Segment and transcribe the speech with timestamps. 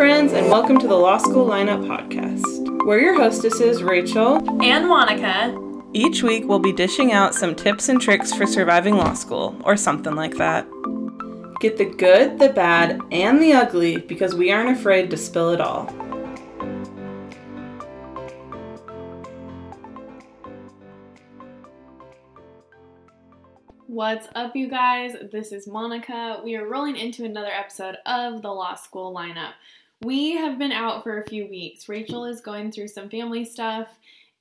[0.00, 2.86] friends, and welcome to the Law School Lineup Podcast.
[2.86, 5.54] We're your hostesses, Rachel and Monica.
[5.92, 9.76] Each week, we'll be dishing out some tips and tricks for surviving law school, or
[9.76, 10.66] something like that.
[11.60, 15.60] Get the good, the bad, and the ugly because we aren't afraid to spill it
[15.60, 15.84] all.
[23.86, 25.14] What's up, you guys?
[25.30, 26.40] This is Monica.
[26.42, 29.52] We are rolling into another episode of the Law School Lineup.
[30.02, 31.88] We have been out for a few weeks.
[31.88, 33.88] Rachel is going through some family stuff,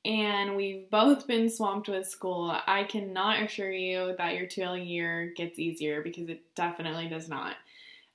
[0.05, 2.57] and we've both been swamped with school.
[2.66, 7.57] I cannot assure you that your 2L year gets easier because it definitely does not.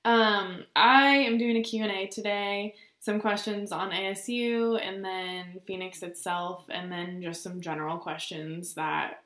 [0.05, 6.65] Um, I am doing a Q&A today, some questions on ASU, and then Phoenix itself,
[6.69, 9.23] and then just some general questions that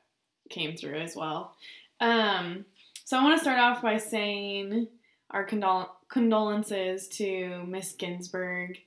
[0.50, 1.54] came through as well.
[2.00, 2.66] Um,
[3.04, 4.88] so I want to start off by saying
[5.30, 8.78] our condol- condolences to Miss Ginsburg.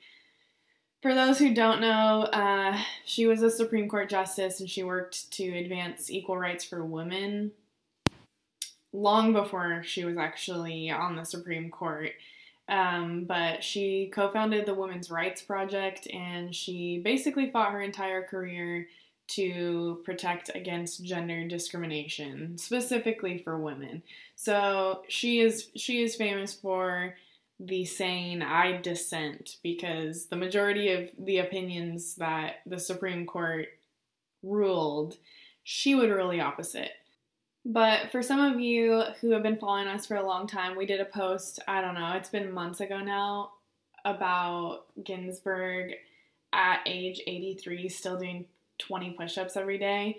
[1.02, 5.32] For those who don't know, uh, she was a Supreme Court justice and she worked
[5.34, 7.52] to advance equal rights for women
[8.94, 12.12] long before she was actually on the Supreme Court.
[12.70, 18.24] Um, but she co founded the Women's Rights Project and she basically fought her entire
[18.24, 18.88] career
[19.36, 24.04] to protect against gender discrimination, specifically for women.
[24.36, 27.16] So she is she is famous for
[27.60, 33.68] the saying I dissent because the majority of the opinions that the Supreme Court
[34.42, 35.18] ruled,
[35.64, 36.92] she would rule the opposite.
[37.66, 40.86] But for some of you who have been following us for a long time, we
[40.86, 43.52] did a post, I don't know, it's been months ago now,
[44.04, 45.94] about Ginsburg
[46.52, 48.46] at age 83 still doing
[48.88, 50.18] 20 push ups every day.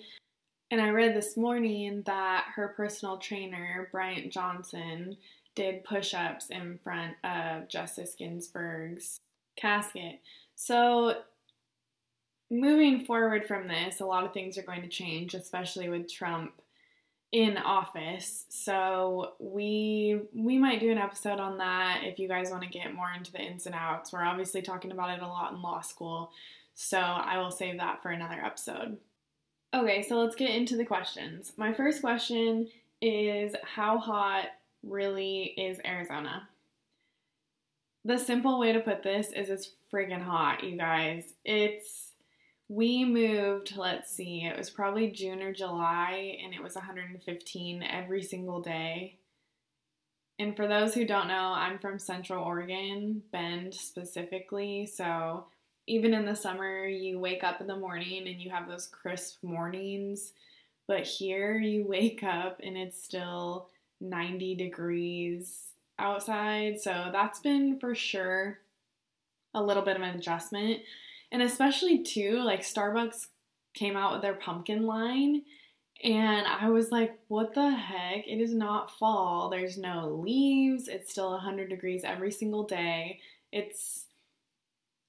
[0.70, 5.16] And I read this morning that her personal trainer, Bryant Johnson,
[5.54, 9.20] did push ups in front of Justice Ginsburg's
[9.56, 10.20] casket.
[10.56, 11.22] So,
[12.50, 16.52] moving forward from this, a lot of things are going to change, especially with Trump
[17.34, 18.46] in office.
[18.48, 22.94] So we we might do an episode on that if you guys want to get
[22.94, 24.12] more into the ins and outs.
[24.12, 26.30] We're obviously talking about it a lot in law school.
[26.74, 28.98] So I will save that for another episode.
[29.72, 31.52] Okay, so let's get into the questions.
[31.56, 32.68] My first question
[33.00, 34.46] is How hot
[34.82, 36.48] really is Arizona?
[38.04, 41.34] The simple way to put this is it's friggin' hot, you guys.
[41.44, 42.10] It's,
[42.68, 48.22] we moved, let's see, it was probably June or July, and it was 115 every
[48.22, 49.16] single day.
[50.38, 55.46] And for those who don't know, I'm from Central Oregon, Bend specifically, so
[55.86, 59.42] even in the summer, you wake up in the morning and you have those crisp
[59.42, 60.32] mornings.
[60.86, 63.68] But here you wake up and it's still
[64.00, 65.62] 90 degrees
[65.98, 66.80] outside.
[66.80, 68.58] So that's been for sure
[69.54, 70.80] a little bit of an adjustment.
[71.30, 73.28] And especially too, like Starbucks
[73.74, 75.42] came out with their pumpkin line.
[76.02, 78.26] And I was like, what the heck?
[78.26, 79.48] It is not fall.
[79.48, 80.88] There's no leaves.
[80.88, 83.20] It's still 100 degrees every single day.
[83.52, 84.06] It's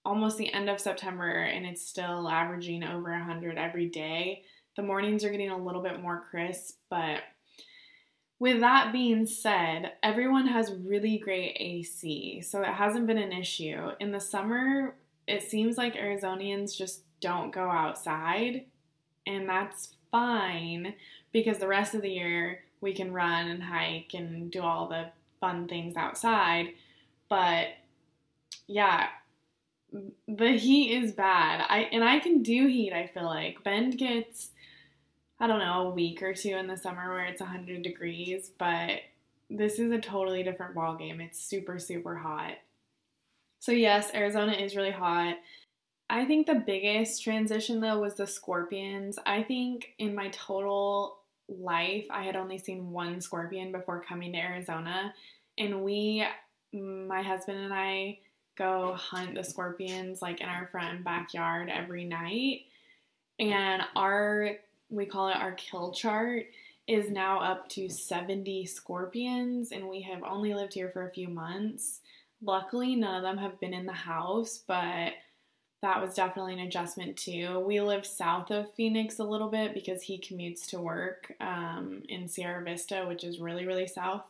[0.06, 4.44] almost the end of September and it's still averaging over 100 every day.
[4.76, 7.22] The mornings are getting a little bit more crisp, but
[8.40, 13.92] with that being said, everyone has really great AC, so it hasn't been an issue.
[14.00, 14.96] In the summer,
[15.26, 18.66] it seems like Arizonians just don't go outside,
[19.26, 20.96] and that's fine
[21.32, 25.06] because the rest of the year we can run and hike and do all the
[25.40, 26.74] fun things outside.
[27.30, 27.70] But
[28.68, 29.08] yeah,
[29.92, 31.66] the heat is bad.
[31.68, 33.64] I and I can do heat, I feel like.
[33.64, 34.50] Bend gets
[35.40, 39.02] I don't know, a week or two in the summer where it's 100 degrees, but
[39.50, 41.20] this is a totally different ball game.
[41.22, 42.54] It's super super hot.
[43.60, 45.38] So yes, Arizona is really hot.
[46.10, 49.18] I think the biggest transition though was the scorpions.
[49.26, 54.40] I think in my total life I had only seen one scorpion before coming to
[54.40, 55.14] Arizona
[55.58, 56.26] and we
[56.74, 58.20] my husband and I
[58.58, 62.62] go hunt the scorpions like in our front and backyard every night.
[63.40, 64.52] And our,
[64.90, 66.46] we call it our kill chart,
[66.88, 71.28] is now up to 70 scorpions, and we have only lived here for a few
[71.28, 72.02] months.
[72.44, 75.14] Luckily, none of them have been in the house, but
[75.82, 77.60] that was definitely an adjustment too.
[77.60, 82.28] We live south of Phoenix a little bit because he commutes to work um, in
[82.28, 84.24] Sierra Vista, which is really, really south.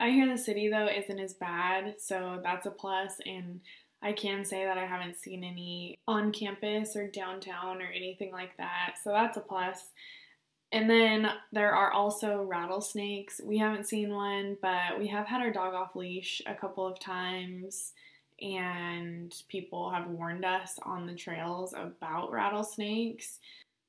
[0.00, 3.14] I hear the city though isn't as bad, so that's a plus.
[3.26, 3.60] And
[4.02, 8.56] I can say that I haven't seen any on campus or downtown or anything like
[8.58, 9.90] that, so that's a plus.
[10.70, 13.40] And then there are also rattlesnakes.
[13.42, 17.00] We haven't seen one, but we have had our dog off leash a couple of
[17.00, 17.92] times.
[18.40, 23.40] and people have warned us on the trails about rattlesnakes.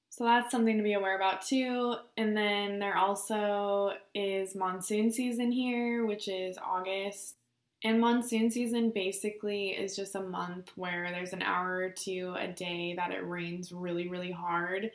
[0.10, 1.96] So that's something to be aware about too.
[2.18, 7.36] And then there also is monsoon season here, which is August.
[7.84, 12.48] And monsoon season basically is just a month where there's an hour or two a
[12.48, 14.92] day that it rains really, really hard.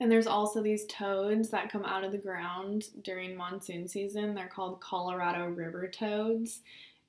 [0.00, 4.34] And there's also these toads that come out of the ground during monsoon season.
[4.34, 6.60] They're called Colorado River toads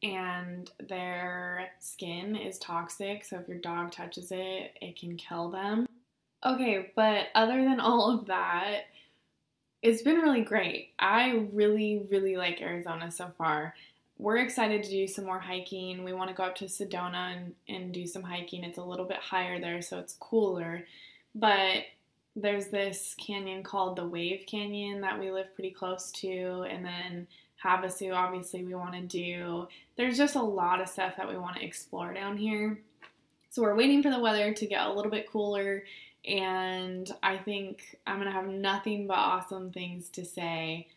[0.03, 3.23] and their skin is toxic.
[3.23, 5.87] So if your dog touches it, it can kill them.
[6.45, 8.85] Okay, but other than all of that,
[9.81, 10.93] it's been really great.
[10.99, 13.75] I really, really like Arizona so far.
[14.17, 16.03] We're excited to do some more hiking.
[16.03, 18.63] We want to go up to Sedona and, and do some hiking.
[18.63, 20.85] It's a little bit higher there, so it's cooler.
[21.35, 21.83] But
[22.35, 27.27] there's this canyon called the Wave Canyon that we live pretty close to, and then
[27.63, 29.67] Havasu, obviously, we want to do.
[29.97, 32.79] There's just a lot of stuff that we want to explore down here.
[33.49, 35.83] So we're waiting for the weather to get a little bit cooler,
[36.25, 40.87] and I think I'm going to have nothing but awesome things to say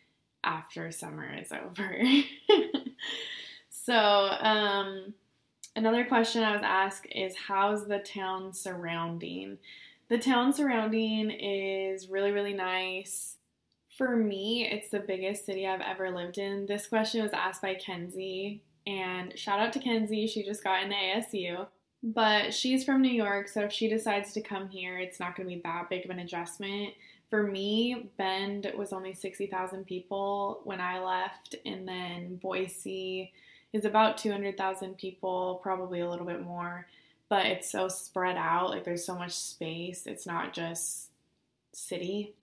[0.43, 1.97] after summer is over.
[3.69, 5.13] so, um,
[5.75, 9.57] another question I was asked is how's the town surrounding?
[10.09, 13.35] The town surrounding is really, really nice.
[13.97, 16.65] For me, it's the biggest city I've ever lived in.
[16.65, 20.27] This question was asked by Kenzie, and shout out to Kenzie.
[20.27, 21.67] She just got into ASU.
[22.03, 25.49] But she's from New York, so if she decides to come here, it's not going
[25.49, 26.93] to be that big of an adjustment.
[27.29, 33.33] For me, Bend was only 60,000 people when I left, and then Boise
[33.73, 36.87] is about 200,000 people, probably a little bit more,
[37.29, 38.69] but it's so spread out.
[38.69, 40.05] Like there's so much space.
[40.05, 41.09] It's not just
[41.73, 42.33] city.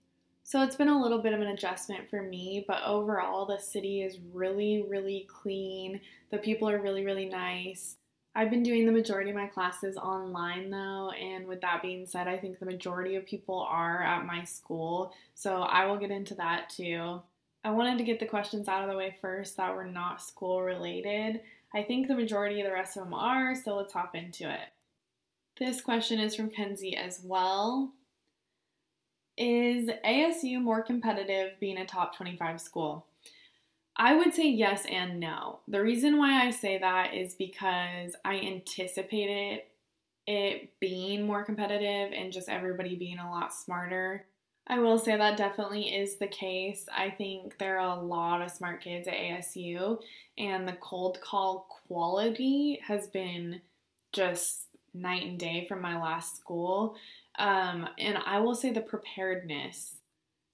[0.43, 4.03] So it's been a little bit of an adjustment for me, but overall, the city
[4.03, 6.01] is really, really clean.
[6.29, 7.95] The people are really, really nice.
[8.37, 12.27] I've been doing the majority of my classes online though, and with that being said,
[12.27, 16.35] I think the majority of people are at my school, so I will get into
[16.35, 17.21] that too.
[17.63, 20.61] I wanted to get the questions out of the way first that were not school
[20.61, 21.41] related.
[21.73, 24.67] I think the majority of the rest of them are, so let's hop into it.
[25.57, 27.93] This question is from Kenzie as well.
[29.37, 33.05] Is ASU more competitive being a top 25 school?
[33.97, 35.59] I would say yes and no.
[35.67, 39.61] The reason why I say that is because I anticipated
[40.27, 44.25] it being more competitive and just everybody being a lot smarter.
[44.67, 46.87] I will say that definitely is the case.
[46.95, 49.99] I think there are a lot of smart kids at ASU,
[50.37, 53.61] and the cold call quality has been
[54.11, 56.95] just night and day from my last school.
[57.37, 59.97] Um, and I will say the preparedness.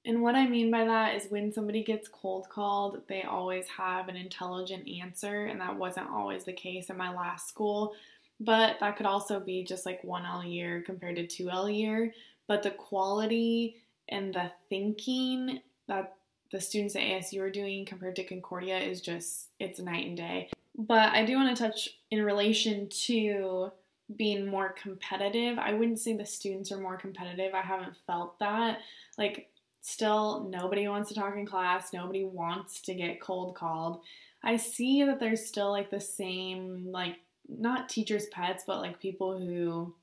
[0.06, 4.08] And what I mean by that is when somebody gets cold called, they always have
[4.08, 7.94] an intelligent answer, and that wasn't always the case in my last school.
[8.40, 12.12] But that could also be just like 1L year compared to 2L year.
[12.48, 13.78] But the quality
[14.10, 16.16] and the thinking that
[16.52, 20.50] the students at ASU are doing compared to Concordia is just, it's night and day.
[20.76, 23.72] But I do want to touch in relation to
[24.18, 25.60] being more competitive.
[25.60, 27.54] I wouldn't say the students are more competitive.
[27.54, 28.80] I haven't felt that.
[29.18, 29.51] Like,
[29.82, 34.02] still, nobody wants to talk in class, nobody wants to get cold called.
[34.44, 37.18] I see that there's still like the same, like,
[37.48, 39.94] not teachers' pets, but like people who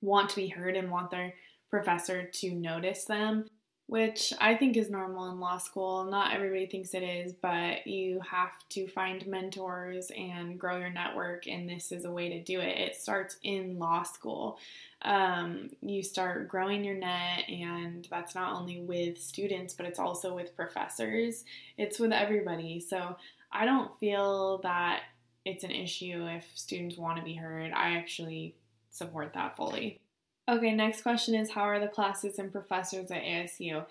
[0.00, 1.34] want to be heard and want their
[1.70, 3.46] professor to notice them
[3.88, 6.04] which I think is normal in law school.
[6.04, 11.46] Not everybody thinks it is, but you have to find mentors and grow your network,
[11.46, 12.78] and this is a way to do it.
[12.78, 14.58] It starts in law school.
[15.06, 20.34] Um, you start growing your net, and that's not only with students, but it's also
[20.34, 21.44] with professors,
[21.78, 22.80] it's with everybody.
[22.80, 23.16] So
[23.52, 25.02] I don't feel that
[25.44, 27.72] it's an issue if students want to be heard.
[27.72, 28.56] I actually
[28.90, 30.00] support that fully.
[30.48, 33.86] Okay, next question is How are the classes and professors at ASU?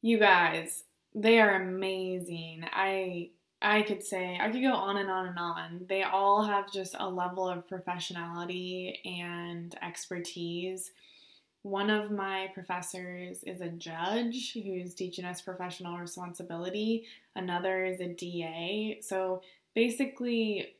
[0.00, 2.64] You guys, they are amazing.
[2.72, 3.30] I
[3.64, 5.86] I could say I could go on and on and on.
[5.88, 10.92] They all have just a level of professionality and expertise.
[11.62, 17.06] One of my professors is a judge who's teaching us professional responsibility.
[17.34, 18.98] Another is a DA.
[19.00, 19.40] So
[19.74, 20.74] basically,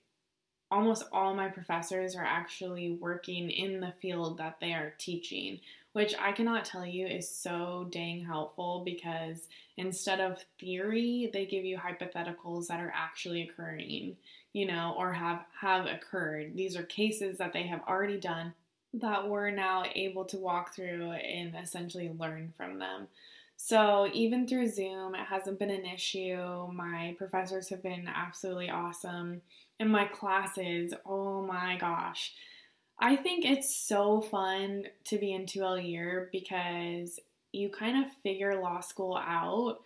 [0.71, 5.61] almost all my professors are actually working in the field that they are teaching,
[5.95, 9.47] which I cannot tell you is so dang helpful because
[9.77, 14.17] instead of theory, they give you hypotheticals that are actually occurring,
[14.53, 16.57] you know, or have have occurred.
[16.57, 18.55] These are cases that they have already done
[18.93, 23.07] that we're now able to walk through and essentially learn from them.
[23.57, 26.69] So even through Zoom, it hasn't been an issue.
[26.73, 29.43] My professors have been absolutely awesome.
[29.79, 32.35] And my classes, oh my gosh.
[32.99, 37.19] I think it's so fun to be in 2L year because
[37.53, 39.79] you kind of figure law school out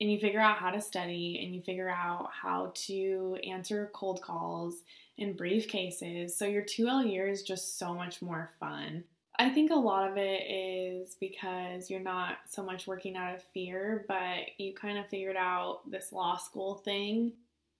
[0.00, 4.22] and you figure out how to study and you figure out how to answer cold
[4.22, 4.82] calls
[5.18, 6.36] and brief cases.
[6.36, 9.04] So your 2L year is just so much more fun.
[9.38, 13.42] I think a lot of it is because you're not so much working out of
[13.54, 17.32] fear, but you kind of figured out this law school thing.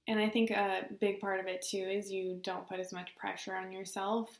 [0.07, 3.15] And I think a big part of it too is you don't put as much
[3.17, 4.39] pressure on yourself.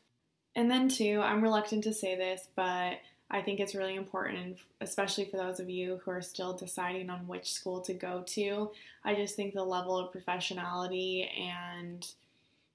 [0.55, 5.25] And then, too, I'm reluctant to say this, but I think it's really important, especially
[5.25, 8.71] for those of you who are still deciding on which school to go to.
[9.05, 12.05] I just think the level of professionality and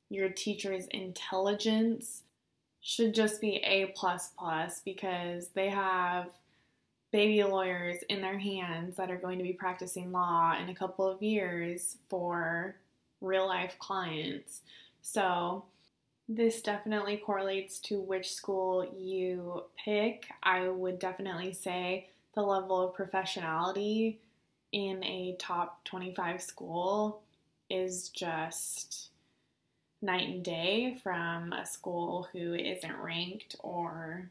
[0.09, 2.23] your teacher's intelligence
[2.81, 6.29] should just be A plus plus because they have
[7.13, 11.07] baby lawyers in their hands that are going to be practicing law in a couple
[11.07, 12.77] of years for
[13.21, 14.63] real life clients.
[15.03, 15.65] So
[16.29, 20.27] this definitely correlates to which school you pick.
[20.43, 24.17] I would definitely say the level of professionality
[24.73, 27.23] in a top 25 school
[27.71, 29.11] is just
[30.03, 34.31] night and day from a school who isn't ranked or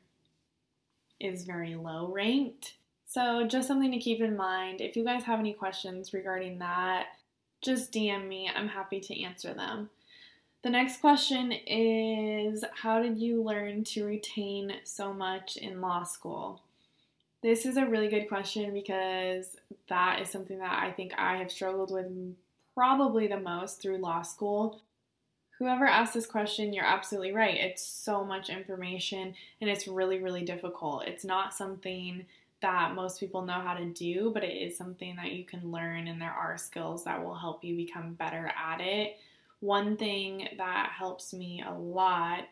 [1.20, 2.76] is very low ranked.
[3.08, 4.82] So, just something to keep in mind.
[4.82, 7.08] If you guys have any questions regarding that,
[7.62, 8.50] just DM me.
[8.54, 9.90] I'm happy to answer them.
[10.66, 16.60] The next question is How did you learn to retain so much in law school?
[17.44, 19.58] This is a really good question because
[19.90, 22.08] that is something that I think I have struggled with
[22.74, 24.82] probably the most through law school.
[25.60, 27.54] Whoever asked this question, you're absolutely right.
[27.54, 31.06] It's so much information and it's really, really difficult.
[31.06, 32.26] It's not something
[32.64, 36.08] that most people know how to do, but it is something that you can learn,
[36.08, 39.18] and there are skills that will help you become better at it.
[39.60, 42.48] One thing that helps me a lot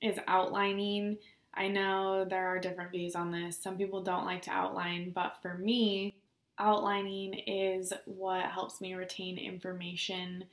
[0.00, 1.18] is outlining.
[1.54, 3.58] I know there are different views on this.
[3.58, 6.14] Some people don't like to outline, but for me,
[6.58, 10.44] outlining is what helps me retain information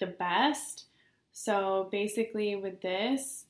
[0.00, 0.86] the best.
[1.32, 3.46] So basically, with this,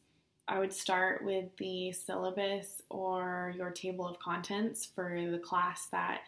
[0.46, 6.20] I would start with the syllabus or your table of contents for the class that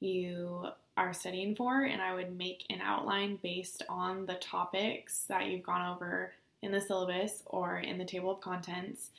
[0.00, 0.66] you
[0.96, 5.62] are studying for, and I would make an outline based on the topics that you've
[5.62, 9.10] gone over in the syllabus or in the table of contents.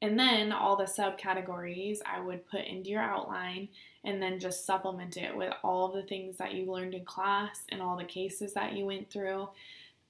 [0.00, 3.68] And then all the subcategories I would put into your outline
[4.04, 7.82] and then just supplement it with all the things that you learned in class and
[7.82, 9.48] all the cases that you went through.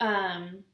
[0.00, 0.64] Um,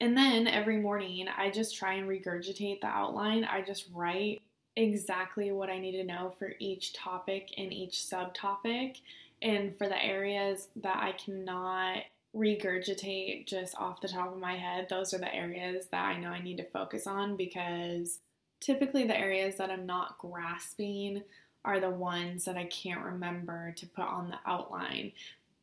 [0.00, 3.44] and then every morning, I just try and regurgitate the outline.
[3.44, 4.40] I just write
[4.76, 9.00] exactly what I need to know for each topic and each subtopic.
[9.42, 12.02] And for the areas that I cannot
[12.36, 16.28] regurgitate just off the top of my head, those are the areas that I know
[16.28, 18.18] I need to focus on because
[18.60, 21.22] typically the areas that I'm not grasping
[21.64, 25.12] are the ones that I can't remember to put on the outline.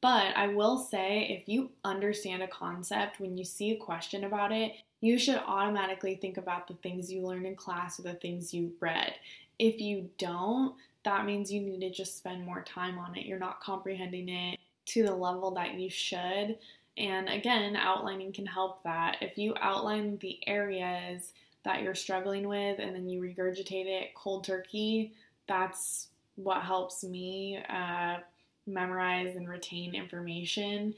[0.01, 4.51] But I will say, if you understand a concept, when you see a question about
[4.51, 8.53] it, you should automatically think about the things you learned in class or the things
[8.53, 9.13] you read.
[9.57, 10.75] If you don't,
[11.07, 13.25] that means you need to just spend more time on it.
[13.25, 16.57] You're not comprehending it to the level that you should.
[16.97, 19.15] And again, outlining can help that.
[19.21, 21.31] If you outline the areas
[21.63, 25.13] that you're struggling with and then you regurgitate it cold turkey,
[25.47, 28.17] that's what helps me uh,
[28.65, 30.93] memorize and retain information.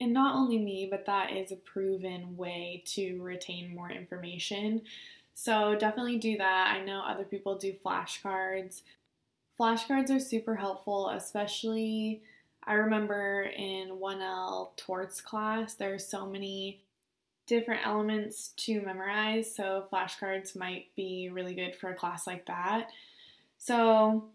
[0.00, 4.82] And not only me, but that is a proven way to retain more information.
[5.34, 6.76] So definitely do that.
[6.76, 8.82] I know other people do flashcards.
[9.58, 12.22] Flashcards are super helpful, especially
[12.64, 16.82] I remember in 1L torts class, there are so many
[17.46, 22.90] different elements to memorize, so flashcards might be really good for a class like that.
[23.56, 24.28] So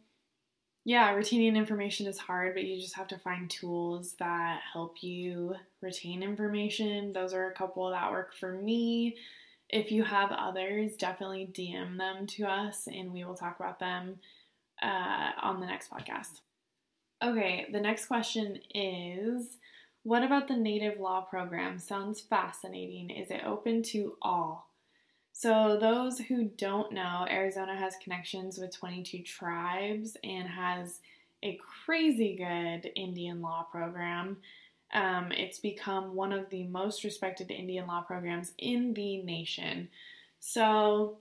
[0.84, 5.56] yeah, retaining information is hard, but you just have to find tools that help you
[5.80, 7.14] retain information.
[7.14, 9.16] Those are a couple that work for me.
[9.70, 14.20] If you have others, definitely DM them to us and we will talk about them
[14.84, 16.42] uh, on the next podcast.
[17.24, 19.58] Okay, the next question is
[20.04, 21.80] What about the native law program?
[21.80, 23.10] Sounds fascinating.
[23.10, 24.70] Is it open to all?
[25.32, 31.00] So, those who don't know, Arizona has connections with 22 tribes and has
[31.42, 34.38] a crazy good Indian law program.
[34.94, 39.90] Um, it's become one of the most respected Indian law programs in the nation.
[40.40, 41.18] So,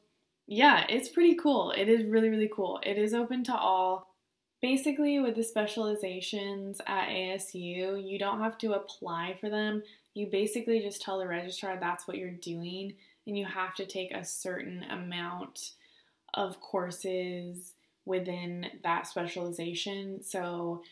[0.46, 1.72] yeah, it's pretty cool.
[1.72, 2.80] It is really, really cool.
[2.82, 4.08] It is open to all.
[4.60, 9.82] Basically, with the specializations at ASU, you don't have to apply for them.
[10.14, 12.94] You basically just tell the registrar that's what you're doing,
[13.26, 15.72] and you have to take a certain amount
[16.34, 17.72] of courses
[18.04, 20.22] within that specialization.
[20.22, 20.82] So,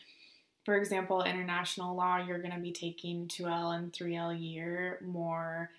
[0.65, 5.69] for example, international law, you're going to be taking 2L and 3L a year, more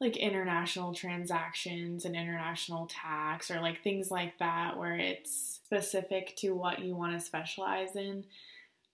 [0.00, 6.52] like international transactions and international tax or like things like that where it's specific to
[6.52, 8.24] what you want to specialize in.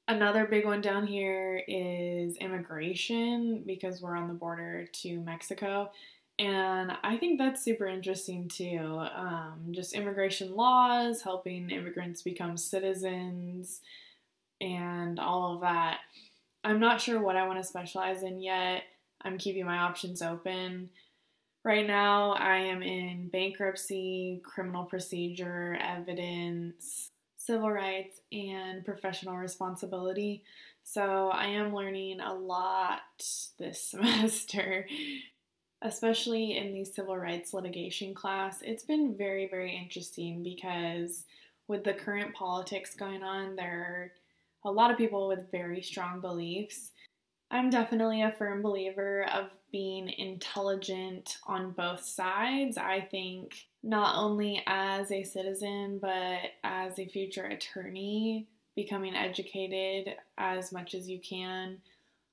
[0.09, 5.91] Another big one down here is immigration because we're on the border to Mexico.
[6.39, 9.03] And I think that's super interesting too.
[9.15, 13.81] Um, just immigration laws, helping immigrants become citizens,
[14.61, 16.01] and all of that.
[16.65, 18.83] I'm not sure what I want to specialize in yet.
[19.25, 20.91] I'm keeping my options open.
[21.65, 30.45] Right now, I am in bankruptcy, criminal procedure, evidence, civil rights, and professional responsibility.
[30.83, 33.01] So I am learning a lot
[33.59, 34.87] this semester,
[35.81, 38.59] especially in the civil rights litigation class.
[38.61, 41.25] It's been very, very interesting because
[41.67, 44.13] with the current politics going on, there
[44.67, 46.91] are a lot of people with very strong beliefs.
[47.55, 52.77] I'm definitely a firm believer of being intelligent on both sides.
[52.77, 60.73] I think not only as a citizen, but as a future attorney, becoming educated as
[60.73, 61.79] much as you can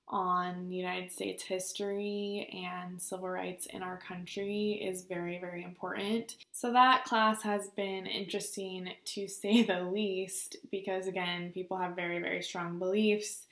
[0.08, 6.36] on United States history and civil rights in our country is very, very important.
[6.51, 12.20] So, that class has been interesting to say the least because, again, people have very,
[12.20, 13.46] very strong beliefs.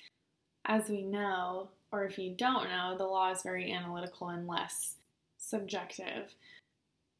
[0.69, 4.97] As we know, or if you don't know, the law is very analytical and less
[5.39, 6.35] subjective.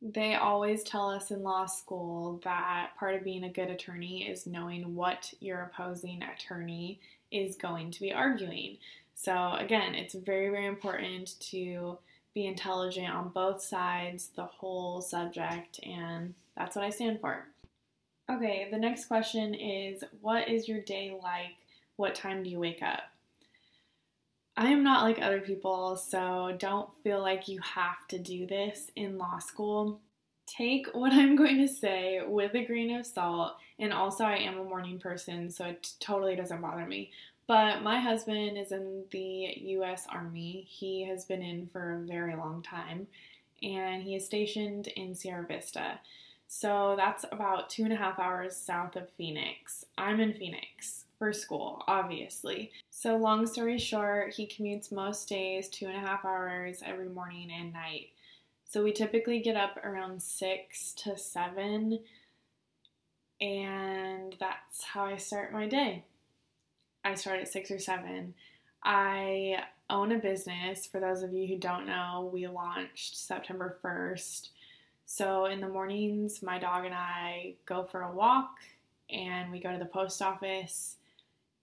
[0.04, 4.46] They always tell us in law school that part of being a good attorney is
[4.46, 7.00] knowing what your opposing attorney
[7.32, 8.78] is going to be arguing.
[9.16, 11.98] So, again, it's very, very important to
[12.36, 17.48] be intelligent on both sides, the whole subject, and that's what I stand for.
[18.30, 21.56] Okay, the next question is What is your day like?
[21.96, 23.02] What time do you wake up?
[24.60, 28.92] I am not like other people, so don't feel like you have to do this
[28.98, 30.02] in law school.
[30.48, 34.60] Take what I'm going to say with a grain of salt, and also I am
[34.60, 37.10] a morning person, so it totally doesn't bother me.
[37.48, 40.68] But my husband is in the US Army.
[40.68, 43.08] He has been in for a very long time,
[43.64, 46.02] and he is stationed in Sierra Vista.
[46.50, 49.86] So that's about two and a half hours south of Phoenix.
[49.98, 52.72] I'm in Phoenix for school, obviously.
[52.90, 57.52] So, long story short, he commutes most days two and a half hours every morning
[57.52, 58.08] and night.
[58.64, 62.00] So, we typically get up around six to seven,
[63.40, 66.06] and that's how I start my day.
[67.04, 68.34] I start at six or seven.
[68.84, 70.88] I own a business.
[70.88, 74.50] For those of you who don't know, we launched September 1st.
[75.06, 78.52] So, in the mornings, my dog and I go for a walk
[79.10, 80.96] and we go to the post office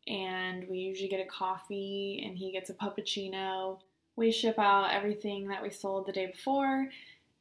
[0.07, 3.79] and we usually get a coffee and he gets a puppuccino.
[4.15, 6.89] We ship out everything that we sold the day before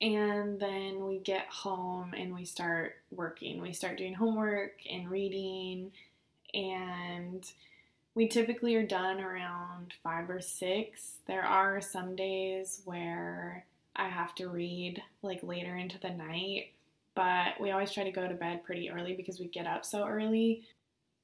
[0.01, 3.62] and then we get home and we start working.
[3.62, 5.91] We start doing homework and reading
[6.54, 7.49] and
[8.13, 11.13] we typically are done around 5 or 6.
[11.28, 16.71] There are some days where I have to read like later into the night,
[17.13, 20.06] but we always try to go to bed pretty early because we get up so
[20.06, 20.63] early.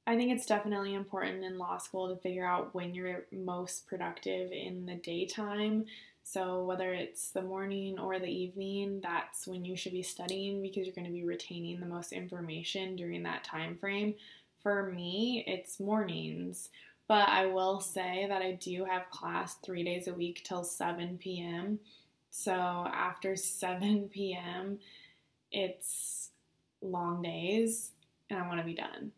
[0.06, 4.50] I think it's definitely important in law school to figure out when you're most productive
[4.50, 5.84] in the daytime.
[6.24, 10.86] So, whether it's the morning or the evening, that's when you should be studying because
[10.86, 14.14] you're going to be retaining the most information during that time frame.
[14.62, 16.68] For me, it's mornings,
[17.08, 21.18] but I will say that I do have class three days a week till 7
[21.18, 21.80] p.m.
[22.30, 24.78] So, after 7 p.m.,
[25.50, 26.30] it's
[26.80, 27.92] long days
[28.30, 29.12] and I want to be done.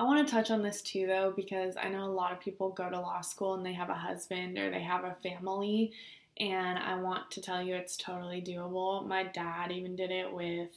[0.00, 2.70] I want to touch on this too, though, because I know a lot of people
[2.70, 5.92] go to law school and they have a husband or they have a family,
[6.38, 9.06] and I want to tell you it's totally doable.
[9.06, 10.70] My dad even did it with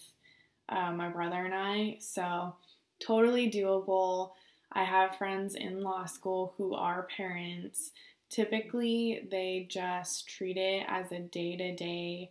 [0.67, 2.53] uh, my brother and I, so
[2.99, 4.31] totally doable.
[4.73, 7.91] I have friends in law school who are parents.
[8.29, 12.29] Typically, they just treat it as a day to day,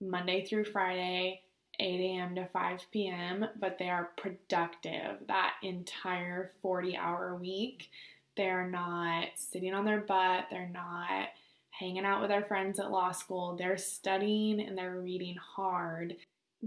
[0.00, 1.42] Monday through Friday
[1.80, 2.34] 8 a.m.
[2.34, 7.90] to 5 p.m., but they are productive that entire 40 hour week.
[8.36, 11.28] They're not sitting on their butt, they're not
[11.70, 13.56] hanging out with their friends at law school.
[13.56, 16.16] They're studying and they're reading hard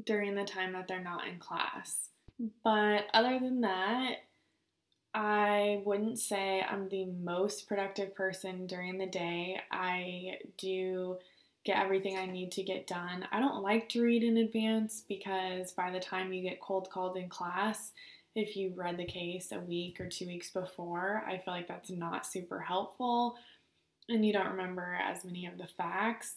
[0.06, 2.10] during the time that they're not in class.
[2.64, 4.16] But other than that,
[5.14, 9.60] I wouldn't say I'm the most productive person during the day.
[9.70, 11.18] I do
[11.64, 13.28] get everything I need to get done.
[13.32, 17.18] I don't like to read in advance because by the time you get cold called
[17.18, 17.92] in class,
[18.34, 21.90] if you read the case a week or two weeks before, I feel like that's
[21.90, 23.38] not super helpful
[24.10, 26.36] and you don't remember as many of the facts.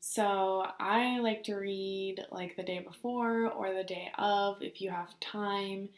[0.00, 4.90] So I like to read like the day before or the day of if you
[4.90, 5.90] have time,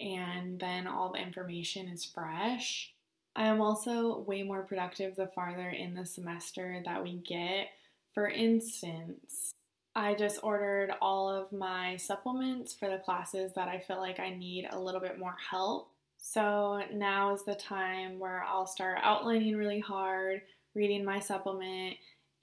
[0.00, 2.92] and then all the information is fresh.
[3.36, 7.68] I am also way more productive the farther in the semester that we get.
[8.14, 9.54] For instance,
[9.94, 14.30] I just ordered all of my supplements for the classes that I feel like I
[14.30, 15.90] need a little bit more help.
[16.18, 20.42] So now is the time where I'll start outlining really hard,
[20.74, 21.96] reading my supplement,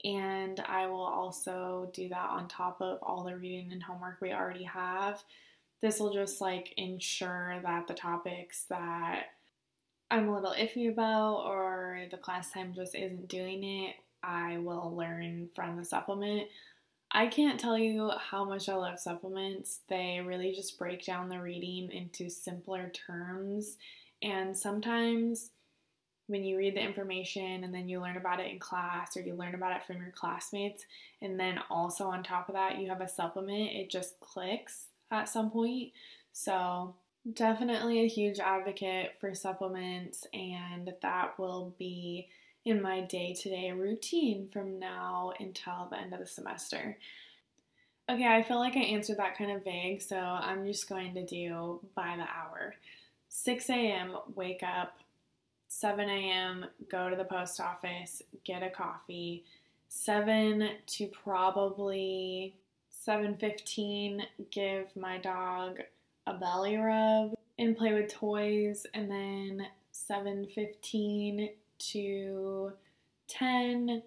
[0.04, 4.32] and I will also do that on top of all the reading and homework we
[4.32, 5.22] already have.
[5.82, 9.26] This will just like ensure that the topics that
[10.10, 14.94] I'm a little iffy about or the class time just isn't doing it, I will
[14.94, 16.48] learn from the supplement.
[17.12, 19.80] I can't tell you how much I love supplements.
[19.88, 23.76] They really just break down the reading into simpler terms.
[24.22, 25.50] And sometimes
[26.28, 29.34] when you read the information and then you learn about it in class or you
[29.34, 30.84] learn about it from your classmates,
[31.20, 35.28] and then also on top of that, you have a supplement, it just clicks at
[35.28, 35.90] some point.
[36.32, 36.94] So,
[37.34, 42.28] definitely a huge advocate for supplements, and that will be
[42.64, 46.98] in my day to day routine from now until the end of the semester.
[48.10, 51.24] Okay, I feel like I answered that kind of vague, so I'm just going to
[51.24, 52.74] do by the hour.
[53.28, 54.98] 6 a.m., wake up.
[55.68, 59.44] 7 a.m., go to the post office, get a coffee.
[59.88, 62.56] 7 to probably
[63.06, 65.78] 7:15, give my dog
[66.26, 71.50] a belly rub and play with toys, and then 7:15
[71.92, 72.72] to
[73.28, 74.02] 10,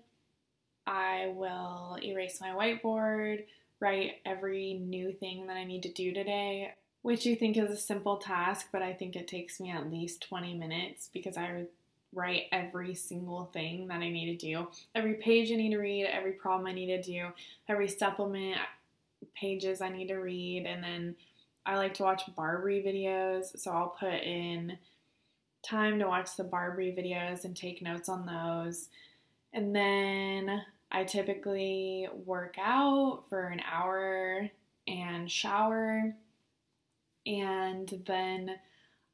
[0.86, 3.45] I will erase my whiteboard,
[3.79, 7.77] write every new thing that I need to do today, which you think is a
[7.77, 11.65] simple task, but I think it takes me at least 20 minutes because I
[12.13, 14.67] write every single thing that I need to do.
[14.93, 17.27] Every page I need to read, every problem I need to do,
[17.67, 18.57] every supplement
[19.36, 21.15] pages I need to read, and then
[21.65, 24.77] I like to watch Barbri videos, so I'll put in
[25.63, 28.89] time to watch the Barbri videos and take notes on those.
[29.54, 34.49] And then I typically work out for an hour
[34.88, 36.13] and shower.
[37.26, 38.56] And then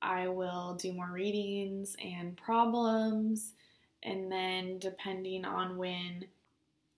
[0.01, 3.53] I will do more readings and problems.
[4.01, 6.25] And then, depending on when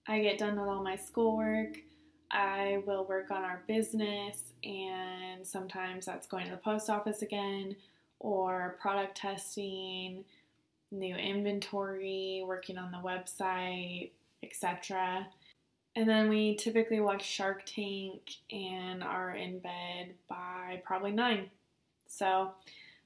[0.07, 1.79] I get done with all my schoolwork,
[2.29, 4.53] I will work on our business.
[4.63, 7.75] And sometimes that's going to the post office again
[8.21, 10.23] or product testing,
[10.91, 14.11] new inventory, working on the website,
[14.43, 15.27] etc.
[15.95, 21.49] And then we typically watch Shark Tank and are in bed by probably 9.
[22.07, 22.51] So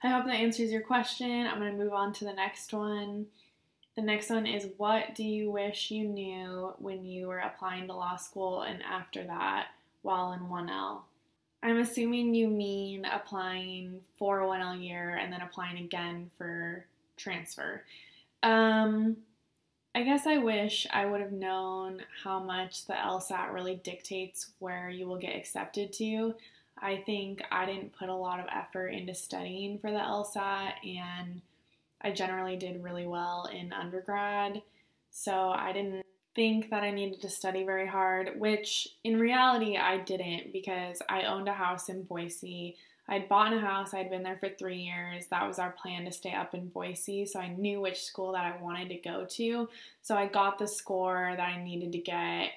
[0.03, 1.47] I hope that answers your question.
[1.47, 3.27] I'm going to move on to the next one.
[3.95, 7.93] The next one is What do you wish you knew when you were applying to
[7.93, 9.67] law school and after that
[10.01, 10.99] while in 1L?
[11.65, 16.85] I'm assuming you mean applying for 1L year and then applying again for
[17.17, 17.81] transfer.
[18.43, 19.17] Um,
[19.95, 24.91] I guess I wish I would have known how much the LSAT really dictates where
[24.91, 26.35] you will get accepted to.
[26.77, 31.41] I think I didn't put a lot of effort into studying for the LSAT, and
[31.99, 34.61] I generally did really well in undergrad.
[35.09, 36.04] So I didn't
[36.35, 41.23] think that I needed to study very hard, which in reality I didn't because I
[41.23, 42.75] owned a house in Boise.
[43.07, 45.27] I'd bought a house, I'd been there for three years.
[45.27, 48.45] That was our plan to stay up in Boise, so I knew which school that
[48.45, 49.69] I wanted to go to.
[50.01, 52.49] So I got the score that I needed to get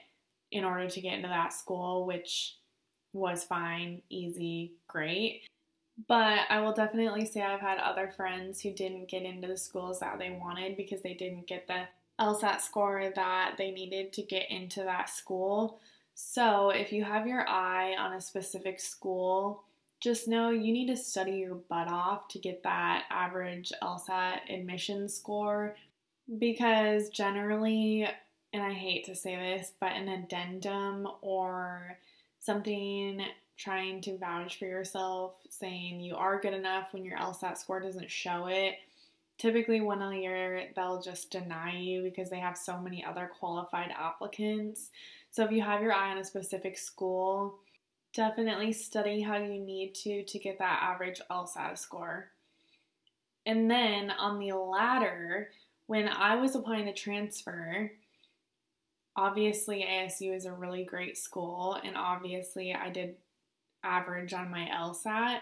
[0.51, 2.57] in order to get into that school, which
[3.13, 5.43] was fine, easy, great.
[6.07, 10.01] But I will definitely say I've had other friends who didn't get into the schools
[10.01, 11.83] that they wanted because they didn't get the
[12.21, 15.81] LSAT score that they needed to get into that school.
[16.15, 19.63] So, if you have your eye on a specific school,
[20.01, 25.09] just know you need to study your butt off to get that average LSAT admission
[25.09, 25.77] score
[26.39, 28.07] because generally,
[28.53, 31.99] and I hate to say this, but an addendum or
[32.41, 33.25] something
[33.57, 38.11] trying to vouch for yourself, saying you are good enough when your LSAT score doesn't
[38.11, 38.75] show it,
[39.39, 43.91] typically one a year they'll just deny you because they have so many other qualified
[43.97, 44.91] applicants.
[45.31, 47.59] So if you have your eye on a specific school,
[48.13, 52.31] definitely study how you need to to get that average LSAT score.
[53.47, 55.51] And then on the ladder,
[55.87, 57.93] when I was applying to transfer,
[59.17, 63.15] obviously ASU is a really great school, and obviously I did
[63.83, 65.39] average on my LSAT.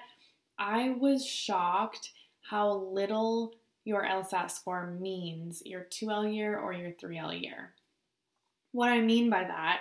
[0.59, 3.55] I was shocked how little
[3.87, 7.71] your LSAT score means your 2L year or your 3L year.
[8.73, 9.81] What I mean by that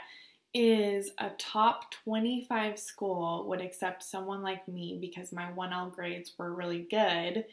[0.53, 6.53] is a top 25 school would accept someone like me because my 1L grades were
[6.53, 7.45] really good,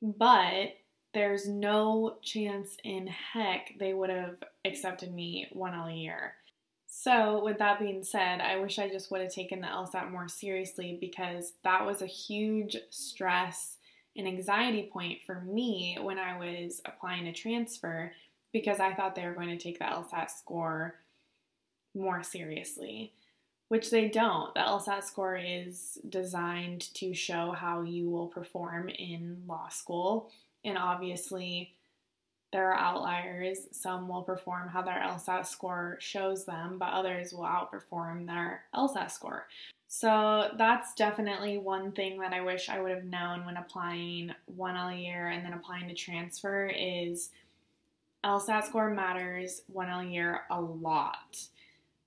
[0.00, 0.76] but
[1.12, 6.34] there's no chance in heck they would have accepted me 1L year.
[6.86, 10.28] So, with that being said, I wish I just would have taken the LSAT more
[10.28, 13.78] seriously because that was a huge stress
[14.16, 18.12] and anxiety point for me when I was applying to transfer
[18.52, 20.96] because I thought they were going to take the LSAT score
[21.94, 23.12] more seriously,
[23.68, 24.54] which they don't.
[24.54, 30.30] The LSAT score is designed to show how you will perform in law school,
[30.64, 31.74] and obviously,
[32.52, 33.66] there are outliers.
[33.72, 39.10] Some will perform how their LSAT score shows them, but others will outperform their LSAT
[39.10, 39.46] score.
[39.94, 44.98] So that's definitely one thing that I wish I would have known when applying 1L
[44.98, 47.28] year and then applying to transfer is
[48.24, 51.36] LSAT score matters 1L year a lot.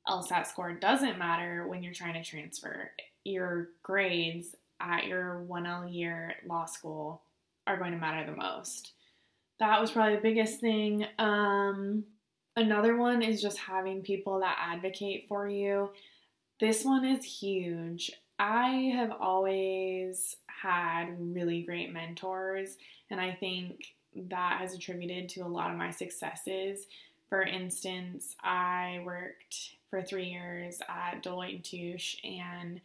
[0.08, 2.90] LSAT score doesn't matter when you're trying to transfer.
[3.24, 7.22] Your grades at your 1L year law school
[7.68, 8.94] are going to matter the most.
[9.60, 11.06] That was probably the biggest thing.
[11.20, 12.06] Um,
[12.56, 15.92] another one is just having people that advocate for you.
[16.60, 18.12] This one is huge.
[18.40, 22.78] I have always had really great mentors,
[23.10, 26.88] and I think that has attributed to a lot of my successes.
[27.30, 32.80] For instance, I worked for three years at Deloitte and Touche, and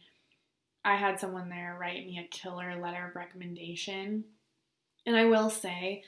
[0.83, 4.25] I had someone there write me a killer letter of recommendation.
[5.05, 6.03] And I will say,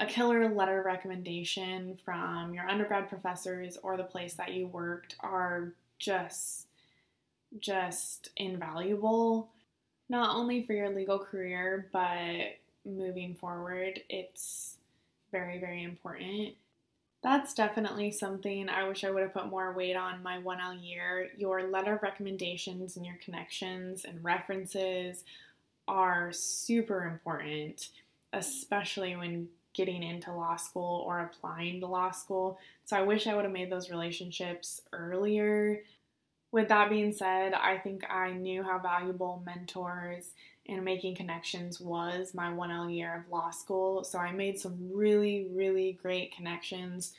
[0.00, 5.16] a killer letter of recommendation from your undergrad professors or the place that you worked
[5.20, 6.66] are just
[7.60, 9.50] just invaluable
[10.08, 14.76] not only for your legal career but moving forward it's
[15.30, 16.54] very very important
[17.22, 21.30] that's definitely something I wish I would have put more weight on my 1L year.
[21.38, 25.22] Your letter of recommendations and your connections and references
[25.86, 27.90] are super important,
[28.32, 32.58] especially when getting into law school or applying to law school.
[32.84, 35.82] So I wish I would have made those relationships earlier.
[36.52, 40.32] With that being said, I think I knew how valuable mentors
[40.68, 44.04] and making connections was my 1L year of law school.
[44.04, 47.14] So I made some really, really great connections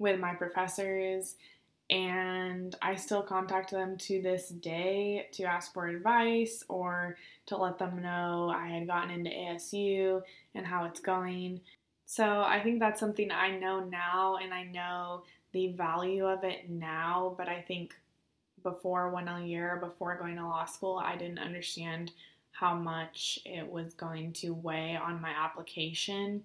[0.00, 1.36] with my professors,
[1.88, 7.78] and I still contact them to this day to ask for advice or to let
[7.78, 10.20] them know I had gotten into ASU
[10.56, 11.60] and how it's going.
[12.06, 16.68] So I think that's something I know now, and I know the value of it
[16.68, 17.94] now, but I think
[18.64, 22.10] before 1L year, before going to law school, I didn't understand
[22.50, 26.42] how much it was going to weigh on my application.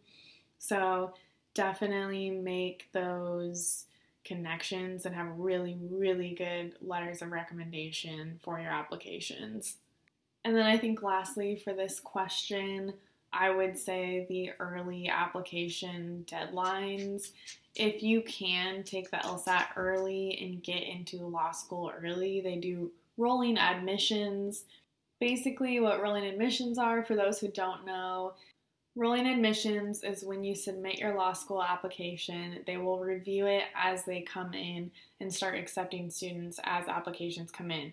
[0.60, 1.14] So
[1.54, 3.86] definitely make those
[4.24, 9.78] connections and have really, really good letters of recommendation for your applications.
[10.44, 12.94] And then I think, lastly, for this question,
[13.32, 17.32] I would say the early application deadlines.
[17.76, 22.92] If you can take the LSAT early and get into law school early, they do
[23.18, 24.64] rolling admissions
[25.20, 28.34] Basically, what rolling admissions are, for those who don't know,
[28.96, 34.06] rolling admissions is when you submit your law school application, they will review it as
[34.06, 37.92] they come in and start accepting students as applications come in.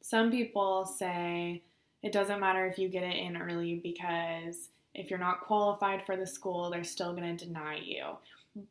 [0.00, 1.62] Some people say
[2.02, 6.16] it doesn't matter if you get it in early because if you're not qualified for
[6.16, 8.04] the school, they're still going to deny you.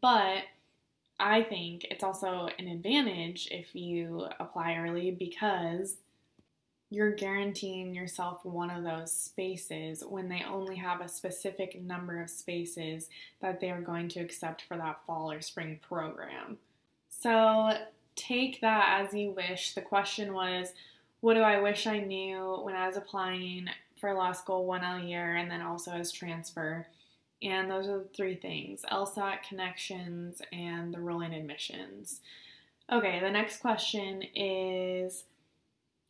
[0.01, 0.43] But
[1.19, 5.97] I think it's also an advantage if you apply early because
[6.89, 12.29] you're guaranteeing yourself one of those spaces when they only have a specific number of
[12.29, 13.07] spaces
[13.39, 16.57] that they are going to accept for that fall or spring program.
[17.09, 17.71] So
[18.15, 19.73] take that as you wish.
[19.73, 20.73] The question was,
[21.21, 23.69] what do I wish I knew when I was applying
[24.01, 26.87] for law school 1L year and then also as transfer?
[27.41, 32.19] And those are the three things LSAT connections and the rolling admissions.
[32.91, 35.23] Okay, the next question is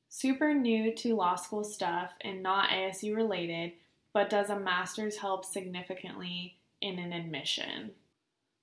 [0.09, 3.73] super new to law school stuff and not ASU related,
[4.13, 7.91] but does a master's help significantly in an admission?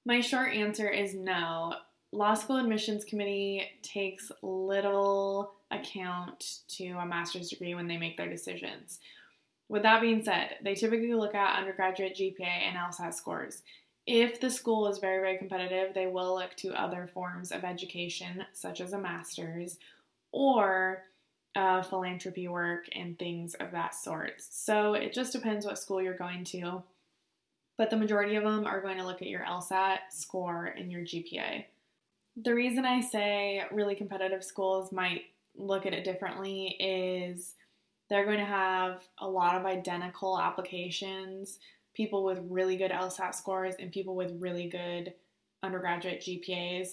[0.04, 1.74] My short answer is no.
[2.12, 8.28] Law school admissions committee takes little account to a master's degree when they make their
[8.28, 8.98] decisions.
[9.68, 13.62] With that being said, they typically look at undergraduate GPA and LSAT scores.
[14.06, 18.44] If the school is very, very competitive, they will look to other forms of education,
[18.54, 19.76] such as a master's
[20.32, 21.04] or
[21.54, 24.34] uh, philanthropy work and things of that sort.
[24.38, 26.82] So it just depends what school you're going to.
[27.76, 31.02] But the majority of them are going to look at your LSAT score and your
[31.02, 31.64] GPA.
[32.42, 35.22] The reason I say really competitive schools might
[35.56, 37.54] look at it differently is
[38.08, 41.58] they're going to have a lot of identical applications,
[41.94, 45.12] people with really good LSAT scores and people with really good
[45.62, 46.90] undergraduate GPAs.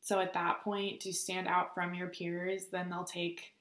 [0.00, 3.54] So at that point, to stand out from your peers, then they'll take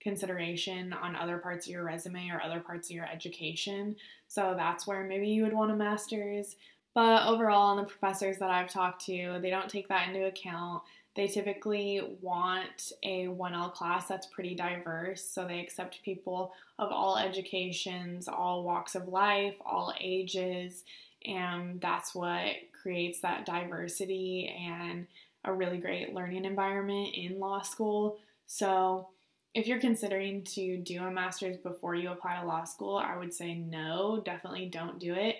[0.00, 3.96] consideration on other parts of your resume or other parts of your education.
[4.28, 6.56] So that's where maybe you would want a master's.
[6.94, 10.82] But overall, on the professors that I've talked to, they don't take that into account.
[11.16, 17.18] They typically want a 1L class that's pretty diverse, so they accept people of all
[17.18, 20.84] educations, all walks of life, all ages,
[21.26, 22.46] and that's what
[22.80, 25.06] creates that diversity and
[25.44, 28.18] a really great learning environment in law school.
[28.46, 29.08] So,
[29.52, 33.34] if you're considering to do a master's before you apply to law school, I would
[33.34, 35.36] say no, definitely don't do it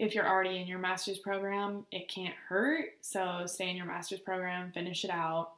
[0.00, 2.86] if you're already in your master's program, it can't hurt.
[3.02, 5.52] So stay in your master's program, finish it out,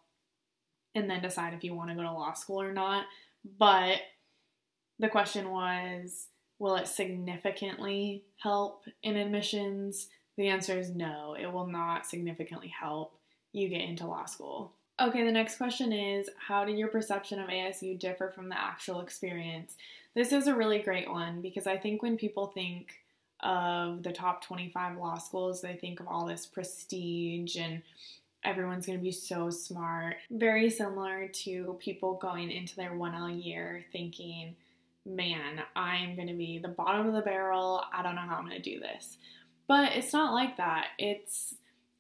[0.96, 3.06] and then decide if you want to go to law school or not.
[3.58, 4.00] But
[4.98, 6.26] the question was
[6.58, 10.08] will it significantly help in admissions?
[10.36, 13.14] The answer is no, it will not significantly help
[13.52, 14.72] you get into law school.
[15.00, 19.02] Okay, the next question is How did your perception of ASU differ from the actual
[19.02, 19.76] experience?
[20.16, 23.01] This is a really great one because I think when people think
[23.42, 27.82] of the top 25 law schools, they think of all this prestige and
[28.44, 30.16] everyone's going to be so smart.
[30.30, 34.56] Very similar to people going into their 1L year thinking,
[35.04, 37.82] man, I'm going to be the bottom of the barrel.
[37.92, 39.18] I don't know how I'm going to do this.
[39.68, 40.88] But it's not like that.
[40.98, 41.54] It's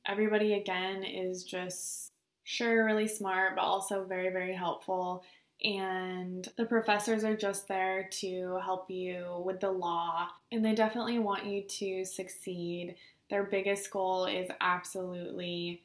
[0.06, 2.08] everybody, again, is just
[2.44, 5.24] sure really smart, but also very, very helpful
[5.64, 11.18] and the professors are just there to help you with the law, and they definitely
[11.18, 12.96] want you to succeed.
[13.30, 15.82] Their biggest goal is absolutely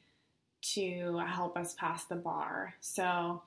[0.60, 2.74] to help us pass the bar.
[2.80, 3.42] So,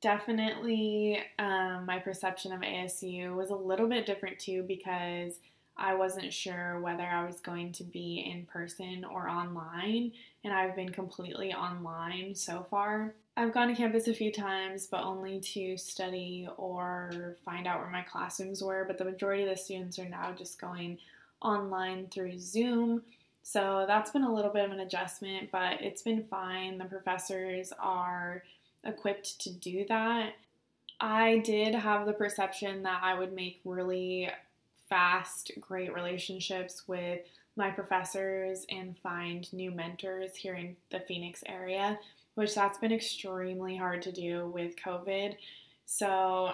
[0.00, 5.40] definitely, um, my perception of ASU was a little bit different too because
[5.76, 10.12] I wasn't sure whether I was going to be in person or online,
[10.44, 13.14] and I've been completely online so far.
[13.40, 17.88] I've gone to campus a few times, but only to study or find out where
[17.88, 18.84] my classrooms were.
[18.86, 20.98] But the majority of the students are now just going
[21.40, 23.00] online through Zoom.
[23.42, 26.76] So that's been a little bit of an adjustment, but it's been fine.
[26.76, 28.42] The professors are
[28.84, 30.34] equipped to do that.
[31.00, 34.28] I did have the perception that I would make really
[34.90, 37.20] fast, great relationships with
[37.56, 41.98] my professors and find new mentors here in the Phoenix area
[42.40, 45.36] which that's been extremely hard to do with COVID.
[45.84, 46.52] So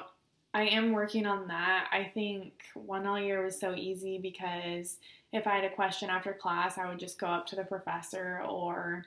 [0.53, 1.87] I am working on that.
[1.93, 4.97] I think 1L year was so easy because
[5.33, 8.43] if I had a question after class, I would just go up to the professor
[8.49, 9.05] or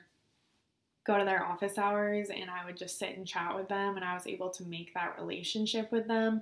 [1.06, 4.04] go to their office hours and I would just sit and chat with them and
[4.04, 6.40] I was able to make that relationship with them.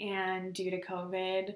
[0.00, 1.54] And due to COVID,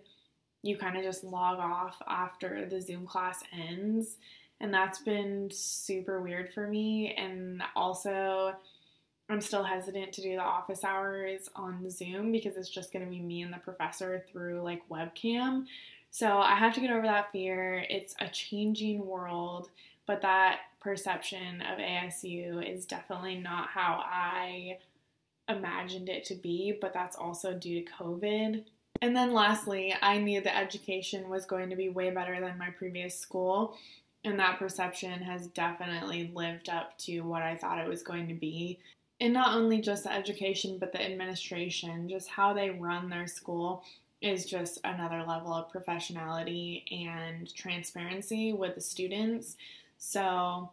[0.62, 4.18] you kind of just log off after the Zoom class ends
[4.60, 7.14] and that's been super weird for me.
[7.16, 8.54] And also,
[9.28, 13.10] I'm still hesitant to do the office hours on Zoom because it's just going to
[13.10, 15.66] be me and the professor through like webcam.
[16.10, 17.84] So I have to get over that fear.
[17.88, 19.70] It's a changing world,
[20.06, 24.78] but that perception of ASU is definitely not how I
[25.48, 28.64] imagined it to be, but that's also due to COVID.
[29.02, 32.70] And then lastly, I knew the education was going to be way better than my
[32.70, 33.76] previous school.
[34.24, 38.34] And that perception has definitely lived up to what I thought it was going to
[38.34, 38.78] be.
[39.20, 43.82] And not only just the education, but the administration, just how they run their school
[44.20, 49.56] is just another level of professionality and transparency with the students.
[49.98, 50.70] So,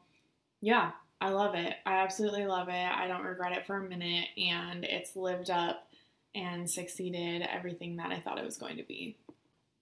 [0.61, 0.91] yeah,
[1.21, 1.75] I love it.
[1.85, 2.73] I absolutely love it.
[2.73, 5.87] I don't regret it for a minute, and it's lived up
[6.35, 9.15] and succeeded everything that I thought it was going to be.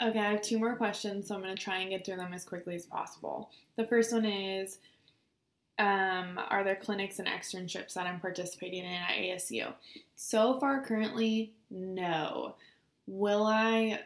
[0.02, 2.34] Okay, I have two more questions, so I'm going to try and get through them
[2.34, 3.50] as quickly as possible.
[3.78, 4.80] The first one is
[5.80, 9.74] um, Are there clinics and externships that I'm participating in at ASU?
[10.16, 12.56] So far, currently, no.
[13.08, 14.02] Will I?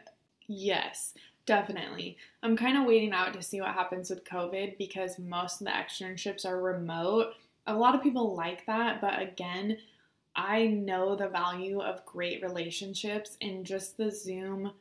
[0.46, 1.14] Yes,
[1.44, 2.16] definitely.
[2.42, 5.72] I'm kind of waiting out to see what happens with COVID because most of the
[5.72, 7.34] externships are remote.
[7.66, 9.78] A lot of people like that, but again,
[10.36, 14.72] I know the value of great relationships and just the Zoom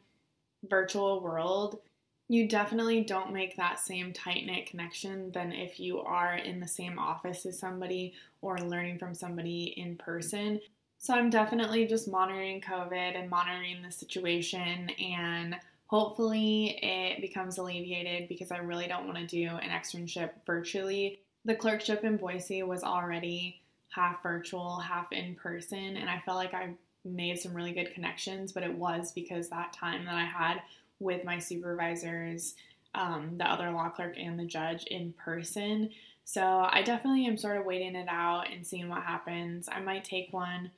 [0.68, 1.80] virtual world,
[2.28, 6.68] you definitely don't make that same tight knit connection than if you are in the
[6.68, 10.62] same office as somebody or learning from somebody in person.
[11.00, 15.56] So I'm definitely just monitoring COVID and monitoring the situation and
[15.88, 21.22] hopefully it becomes alleviated because I really don't want to do an externship virtually.
[21.46, 26.54] The clerkship in Boise was already half virtual, half in person, and I felt like
[26.54, 26.76] I
[27.06, 30.62] made some really good connections, but it was because that time that I had
[31.00, 32.56] with my supervisors,
[32.94, 35.90] um, the other law clerk, and the judge in person.
[36.26, 39.68] So I definitely am sort of waiting it out and seeing what happens.
[39.72, 40.72] I might take one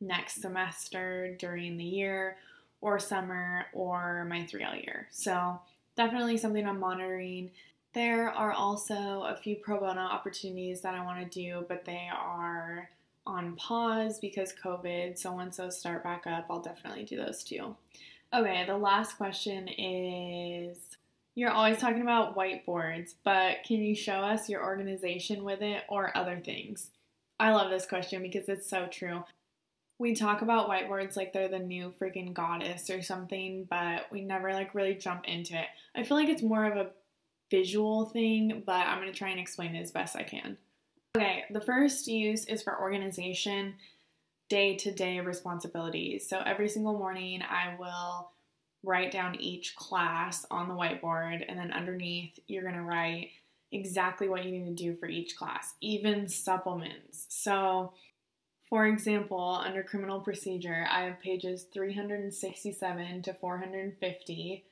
[0.00, 2.36] next semester during the year
[2.80, 5.08] or summer or my 3L year.
[5.10, 5.60] So
[5.96, 7.50] definitely something I'm monitoring.
[7.92, 12.08] There are also a few pro bono opportunities that I want to do, but they
[12.14, 12.90] are
[13.26, 15.18] on pause because COVID.
[15.18, 17.76] So once those start back up, I'll definitely do those too.
[18.34, 20.78] Okay, the last question is
[21.34, 26.16] you're always talking about whiteboards, but can you show us your organization with it or
[26.16, 26.90] other things?
[27.38, 29.22] I love this question because it's so true.
[29.98, 34.52] We talk about whiteboards like they're the new freaking goddess or something, but we never
[34.52, 35.66] like really jump into it.
[35.94, 36.90] I feel like it's more of a
[37.50, 40.56] visual thing, but I'm going to try and explain it as best I can.
[41.16, 43.76] Okay, the first use is for organization,
[44.50, 46.28] day to day responsibilities.
[46.28, 48.32] So every single morning, I will
[48.82, 53.30] write down each class on the whiteboard, and then underneath, you're going to write
[53.72, 57.24] exactly what you need to do for each class, even supplements.
[57.30, 57.94] So,
[58.68, 64.64] for example, under criminal procedure, I have pages 367 to 450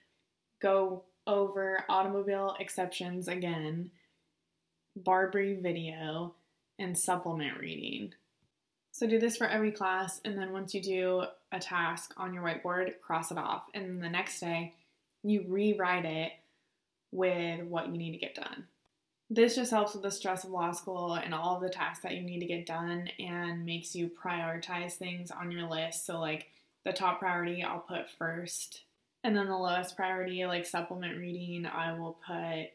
[0.61, 3.91] go over automobile exceptions again
[4.99, 6.35] Barbri video,
[6.79, 8.13] and supplement reading.
[8.93, 12.45] So do this for every class, and then once you do a task on your
[12.45, 13.65] whiteboard, cross it off.
[13.75, 14.75] And the next day,
[15.23, 16.33] you rewrite it
[17.11, 18.65] with what you need to get done.
[19.31, 22.23] This just helps with the stress of law school and all the tasks that you
[22.23, 26.07] need to get done and makes you prioritize things on your list.
[26.07, 26.49] So, like
[26.85, 28.83] the top priority, I'll put first,
[29.25, 32.71] and then the lowest priority, like supplement reading, I will put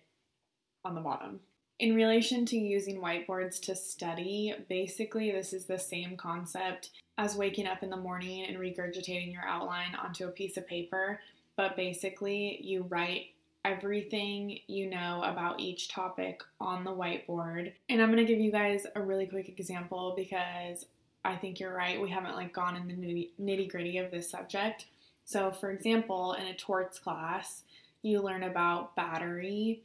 [0.83, 1.39] on the bottom.
[1.79, 7.67] In relation to using whiteboards to study, basically, this is the same concept as waking
[7.67, 11.21] up in the morning and regurgitating your outline onto a piece of paper.
[11.55, 13.27] But basically, you write
[13.63, 17.71] everything you know about each topic on the whiteboard.
[17.87, 20.85] And I'm going to give you guys a really quick example because
[21.23, 22.01] I think you're right.
[22.01, 24.87] We haven't like gone in the nitty gritty of this subject.
[25.23, 27.63] So, for example, in a torts class,
[28.01, 29.83] you learn about battery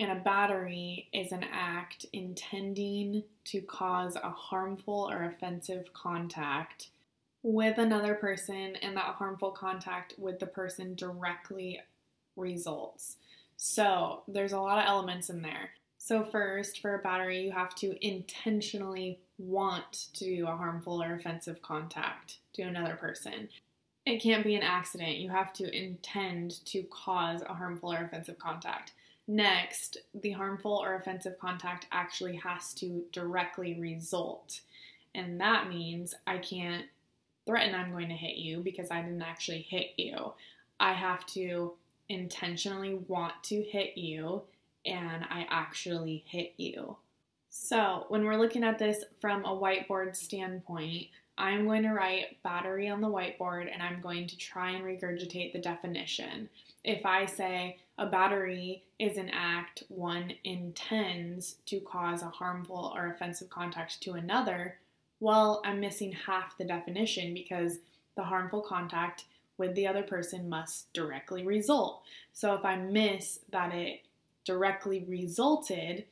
[0.00, 6.88] and a battery is an act intending to cause a harmful or offensive contact
[7.42, 11.80] with another person, and that harmful contact with the person directly
[12.36, 13.16] results.
[13.56, 15.70] So, there's a lot of elements in there.
[15.98, 21.14] So, first, for a battery, you have to intentionally want to do a harmful or
[21.14, 23.48] offensive contact to another person.
[24.06, 25.16] It can't be an accident.
[25.16, 28.92] You have to intend to cause a harmful or offensive contact.
[29.30, 34.60] Next, the harmful or offensive contact actually has to directly result.
[35.14, 36.86] And that means I can't
[37.46, 40.32] threaten I'm going to hit you because I didn't actually hit you.
[40.80, 41.74] I have to
[42.08, 44.42] intentionally want to hit you
[44.86, 46.96] and I actually hit you.
[47.50, 51.08] So, when we're looking at this from a whiteboard standpoint,
[51.38, 55.52] I'm going to write battery on the whiteboard and I'm going to try and regurgitate
[55.52, 56.48] the definition.
[56.84, 63.06] If I say, a battery is an act one intends to cause a harmful or
[63.06, 64.76] offensive contact to another,
[65.20, 67.78] well, I'm missing half the definition because
[68.16, 69.24] the harmful contact
[69.58, 72.02] with the other person must directly result.
[72.32, 74.02] So if I miss that it
[74.44, 76.04] directly resulted,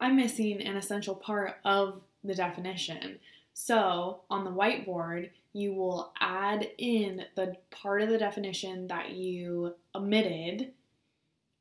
[0.00, 3.18] I'm missing an essential part of the definition.
[3.54, 9.74] So on the whiteboard, you will add in the part of the definition that you
[9.94, 10.72] omitted.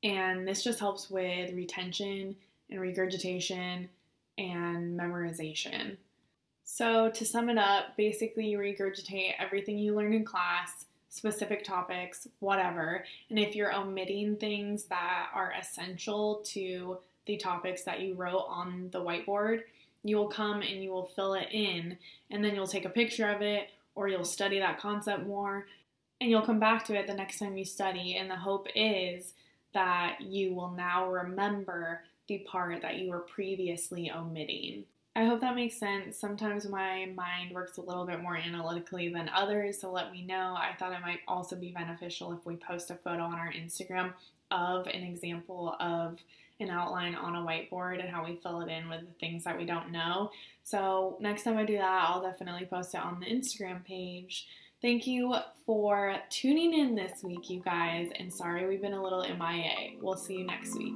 [0.03, 2.35] And this just helps with retention
[2.69, 3.89] and regurgitation
[4.37, 5.97] and memorization.
[6.63, 12.29] So, to sum it up, basically, you regurgitate everything you learned in class, specific topics,
[12.39, 13.03] whatever.
[13.29, 18.89] And if you're omitting things that are essential to the topics that you wrote on
[18.91, 19.63] the whiteboard,
[20.03, 21.97] you will come and you will fill it in,
[22.29, 25.67] and then you'll take a picture of it or you'll study that concept more
[26.21, 28.15] and you'll come back to it the next time you study.
[28.15, 29.33] And the hope is
[29.73, 34.85] that you will now remember the part that you were previously omitting.
[35.15, 36.17] I hope that makes sense.
[36.17, 40.55] Sometimes my mind works a little bit more analytically than others, so let me know.
[40.57, 44.13] I thought it might also be beneficial if we post a photo on our Instagram
[44.51, 46.19] of an example of
[46.61, 49.57] an outline on a whiteboard and how we fill it in with the things that
[49.57, 50.31] we don't know.
[50.63, 54.47] So, next time I do that, I'll definitely post it on the Instagram page.
[54.81, 55.35] Thank you
[55.65, 59.97] for tuning in this week, you guys, and sorry we've been a little MIA.
[59.99, 60.95] We'll see you next week.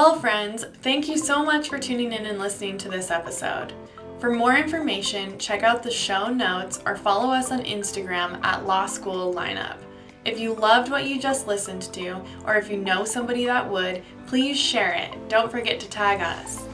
[0.00, 3.74] Well, friends, thank you so much for tuning in and listening to this episode.
[4.18, 8.86] For more information, check out the show notes or follow us on Instagram at Law
[8.86, 9.76] School Lineup.
[10.24, 14.02] If you loved what you just listened to, or if you know somebody that would,
[14.26, 15.28] please share it.
[15.28, 16.64] Don't forget to tag us.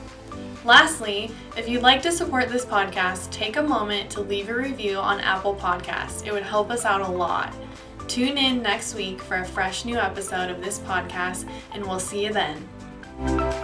[0.64, 4.98] Lastly, if you'd like to support this podcast, take a moment to leave a review
[4.98, 6.24] on Apple Podcasts.
[6.24, 7.52] It would help us out a lot.
[8.06, 12.24] Tune in next week for a fresh new episode of this podcast, and we'll see
[12.24, 12.68] you then.
[13.18, 13.55] Música